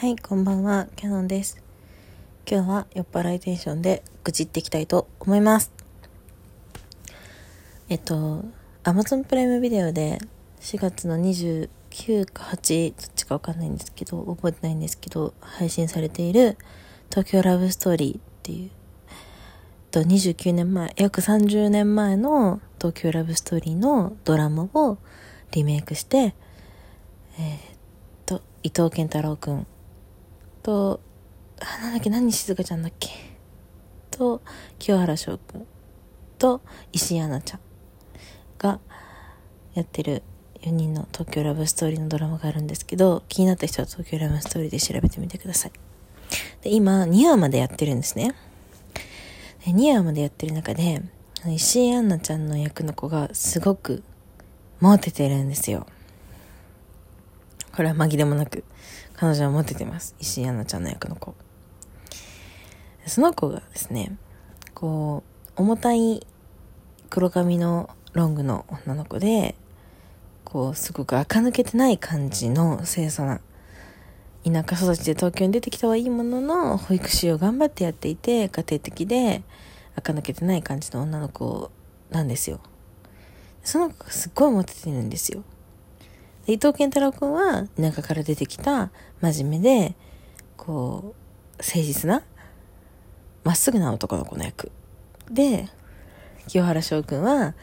[0.00, 1.60] はい、こんばんは、キャノンです。
[2.48, 5.72] 今日は酔っ払いテンションで愚痴っていきたいと思います。
[7.88, 8.44] えっと、
[8.84, 10.20] Amazon プライムビデオで
[10.60, 16.56] 4月の29か8、どっちかわかんないんですけど、覚えてないんですけど、配信されている
[17.10, 18.70] 東京ラブストーリーっていう、
[19.90, 24.98] と29年前、約30年前の東京ラブストーリーのドラマを
[25.50, 26.34] リメイクして、えーっ
[28.26, 29.66] と、伊藤健太郎くん
[30.62, 31.00] と、
[31.60, 33.10] あ、なんだっけ、何静香ちゃんだっけ？
[34.10, 34.42] と、
[34.78, 35.66] 清原翔くん
[36.38, 36.60] と、
[36.92, 37.60] 石井杏奈ちゃん
[38.58, 38.80] が
[39.74, 40.22] やってる
[40.62, 45.72] 4人の東京ラブストーリーのドラマがあるんですけど、気になった人は東京ラブストーリーで調べてみてください。
[46.62, 48.34] で今、2話までやってるんですね。
[49.64, 51.02] で2話までやってる中で、
[51.46, 54.02] 石井杏奈ちゃんの役の子がすごく
[54.80, 55.86] モテてるんですよ。
[57.74, 58.64] これは紛れもなく、
[59.20, 60.14] 彼女はモテててます。
[60.20, 61.34] 石井杏奈ちゃんの役の子。
[63.04, 64.16] その子がですね、
[64.74, 65.24] こ
[65.56, 66.24] う、重たい
[67.10, 69.56] 黒髪のロングの女の子で、
[70.44, 73.40] こう、すごく垢抜けてない感じの清楚な、
[74.44, 79.42] 田舎育ちで東京に出てきたはいいものの、保育士を頑張ってやっていて、家庭的で、
[79.96, 81.72] 垢抜けてない感じの女の子
[82.10, 82.60] なんですよ。
[83.64, 85.42] その子がすっごいモテてるんですよ。
[86.48, 89.94] 伊藤健太郎くんは田舎から出てきた真面目で、
[90.56, 92.22] こう、誠実な、
[93.44, 94.72] まっすぐな男の子の役。
[95.30, 95.68] で、
[96.46, 97.54] 清原翔くんは、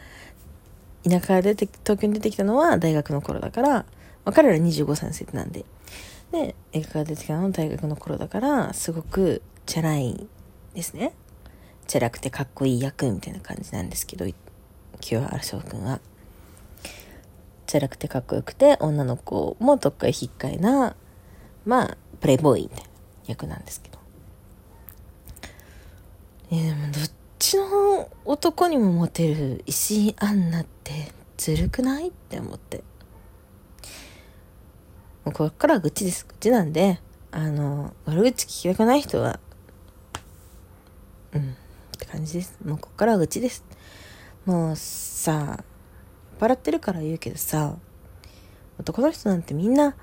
[1.02, 3.86] 田舎から出て、東京に出てきたのは大学の頃だから、ま
[4.26, 5.64] あ、彼ら25歳の設定なんで。
[6.30, 10.28] で、映画から出てきたのは大学の頃だから、すごくチャラい
[10.74, 11.12] ですね。
[11.88, 14.26] チャラくてかっこいい役みたいな感じなんですけど、
[15.00, 15.98] 清原翔くんは。
[17.76, 20.96] チャラくてかっこよくて、女の子もどっかい引っかいな、
[21.66, 22.88] まあ、プレイボーイみたいな
[23.26, 23.98] 役なんですけど。
[26.52, 32.08] えでもどっちの男にもモテる石井杏奈ってずるくない？
[32.08, 32.82] って思って。
[35.26, 36.24] もうこっからは愚痴です。
[36.26, 36.98] 愚痴なんで、
[37.30, 39.38] あの、悪口聞きたくない人は、
[41.34, 41.44] うん、っ
[41.98, 42.58] て感じです。
[42.64, 43.62] もうこっからは愚痴です。
[44.46, 45.62] もうさ、
[46.38, 47.76] 笑ってるから言うけどさ、
[48.78, 49.96] 男の人なんてみんな、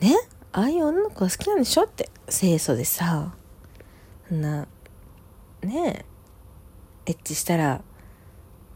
[0.00, 0.14] ね
[0.52, 3.34] ああいう女の子が好きなんでしょって、清楚でさ、
[4.28, 4.66] そんな、
[5.62, 6.04] ね
[7.06, 7.82] エッチしたら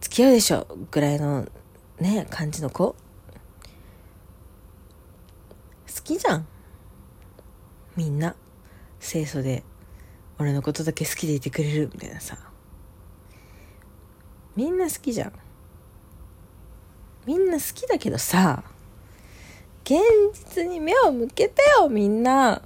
[0.01, 1.49] 付き合うでしょぐらいの
[1.99, 2.95] ね感じの子。
[5.95, 6.47] 好きじゃん。
[7.97, 8.37] みんな。
[9.01, 9.65] 清楚で
[10.39, 12.39] 俺のことだけ好きでいてくれるみたいなさ。
[14.57, 15.33] みんな好きじゃん。
[17.27, 18.65] みんな好きだけどさ
[19.85, 20.01] 現
[20.33, 22.63] 実に目を向けてよみんな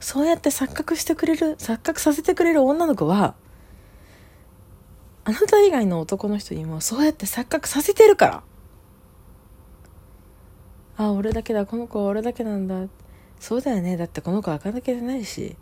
[0.00, 3.34] そうやって錯覚してくれる、錯覚させてくれる女の子は、
[5.24, 8.42] あなた以外の男の人にもそうやって錯覚させてるから。
[10.96, 12.88] あ、俺だけだ、この子は俺だけなんだ。
[13.40, 13.96] そうだよね。
[13.96, 15.56] だってこの子は垢抜けてないし、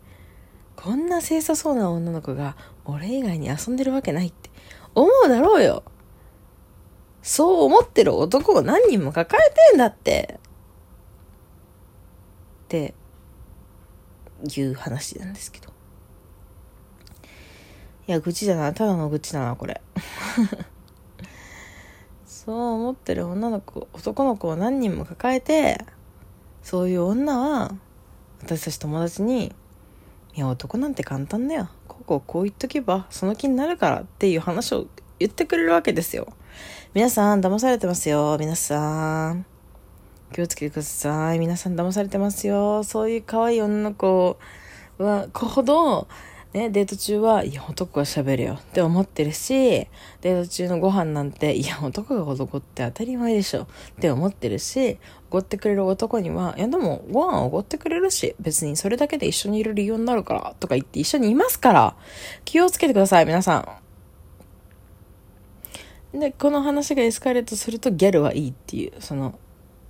[0.75, 2.55] こんな清楚そうな女の子が
[2.85, 4.49] 俺以外に遊んでるわけないって
[4.93, 5.83] 思うだろうよ。
[7.27, 10.39] そう思ってる男を何人も抱えてんだって。
[12.63, 12.93] って
[14.57, 15.73] いう話なんですけど。
[18.07, 18.73] いや、愚痴だな。
[18.73, 19.81] ただの愚痴だな、これ。
[22.25, 25.83] そう思ってる女の子、男の子を何人も抱えて、
[26.63, 27.75] そういう女は、
[28.41, 29.53] 私たち友達に、
[30.33, 31.69] いや、男なんて簡単だよ。
[31.89, 34.87] こここう言っとけば、その気になるからっていう話を
[35.19, 36.31] 言ってくれるわけですよ。
[36.97, 38.37] 皆さん、騙されてますよ。
[38.39, 39.45] 皆さん。
[40.33, 41.37] 気をつけてください。
[41.37, 42.83] 皆さん騙されてますよ。
[42.83, 44.39] そういう可愛い女の子
[44.97, 46.07] は、子ほど、
[46.53, 53.67] ね、デート中は、いや、男が喋るよって思ってるし、デート中のご飯なんて、いや、男が男って当たり前でしょっ
[53.99, 54.97] て思ってるし、
[55.29, 61.95] おごってくれる男には、いや、でも、ご飯おごってくれるし、別にそれだけで一緒にいる理由になるから、とか言って一緒にいますから、
[62.43, 63.86] 気をつけてください、皆さん。
[66.13, 69.37] で、この話がエスカレートするとギャルはいいっていう、その、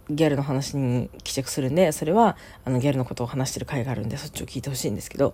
[0.10, 5.34] ギャルの話に帰着するんで、それは、あの、ギャルのことを話してる回があるんで、そっちを聞いてほしいんですけど、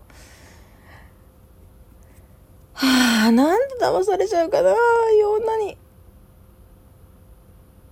[2.73, 5.77] はあ、なんで騙されちゃうかな、ああい女に。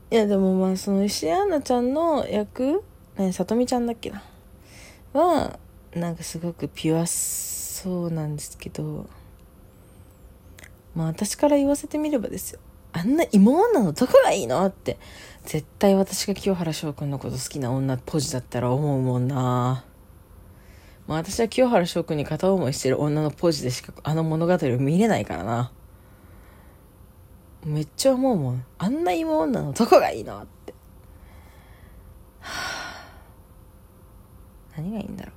[0.09, 2.83] いや、でもまあ、その石井杏奈ちゃんの役、
[3.17, 4.23] ね、さとみちゃんだっけな。
[5.13, 5.59] は、
[5.93, 9.07] なんかすごくピュアそうなんですけど、
[10.95, 12.59] まあ私から言わせてみればですよ。
[12.93, 14.65] あんな芋女のどこがいいの？
[14.65, 14.97] って。
[15.43, 19.83] 絶対私が清原翔くんのこと好きな女ポジだったら思うもんな。
[21.07, 25.71] まあ私は清原翔くんに片思いしてる女のポジでしかあの物語を見れないからな。
[27.65, 28.65] めっちゃ思うもん。
[28.77, 30.39] あんな芋女のどこがいいの？
[30.39, 30.73] って。
[32.39, 32.51] はあ。
[34.77, 35.33] 何がいいんだろう。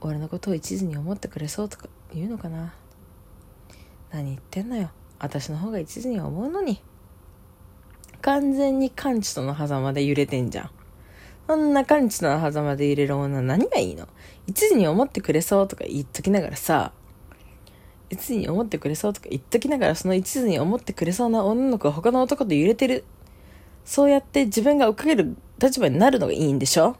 [0.00, 2.74] 俺のことを一途に思ってくれそうとか言うのかな。
[4.10, 4.90] 何言ってんのよ。
[5.18, 6.80] 私の方が一途に思うのに。
[8.20, 10.70] 完全に感知との狭間で揺れてんじゃん。
[11.46, 14.08] そんな感知との狭間で揺れる女何がいいの？
[14.46, 16.92] 一途に思ってくれそうとか言っときながらさ。
[18.10, 23.04] 一途に思ってくれそうとか言っときながらその一途に思ってくれそうな女の子が他の男と揺れてる。
[23.84, 26.96] そうやって自分が追っかける立場になるのがいいんでしょ？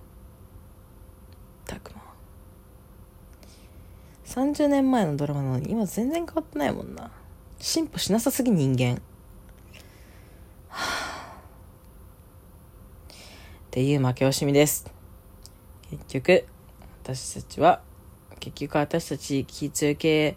[1.67, 2.00] たくも
[4.25, 7.11] 30年前のドラマなのに今全然変わってないもんな。
[7.59, 9.03] 進歩しなさすぎ人間。
[10.69, 11.09] はあ
[13.67, 14.91] っていう負け惜しみです。
[15.91, 16.45] 結局
[17.03, 17.83] 私たちは
[18.39, 20.37] 結局私たち気強系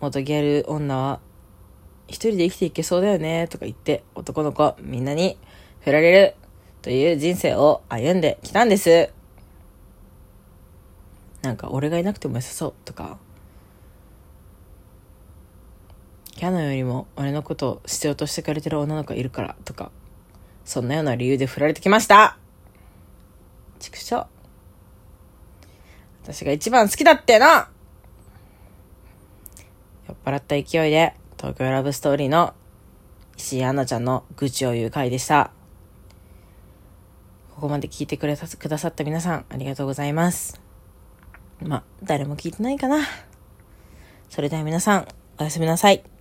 [0.00, 1.20] 元ギャル女は
[2.08, 5.38] 一人で生きていけそうだよねとか言って男の子みんなに
[5.80, 6.34] 振られる
[6.82, 9.10] という人生を歩んできたんです。
[11.40, 13.18] なんか俺がいなくても良さそうとか
[16.36, 19.90] キャノンよりも俺のことを必要としてくれてる女の子がいるからとか
[20.64, 22.36] そんなような理由で振られてきました
[23.78, 24.26] 畜生
[26.22, 27.68] 私が一番好きだってな
[30.08, 32.54] 酔っ払った勢いで東京ラブストーリーの
[33.36, 35.50] 石井杏奈ちゃんの愚痴を言う回でした。
[37.54, 40.60] ここまで聞いてくれたくださった皆さんありがとうございます。
[41.60, 43.00] ま誰も聞いてないかな。
[44.28, 45.08] それでは皆さん、
[45.38, 46.13] おやすみなさい。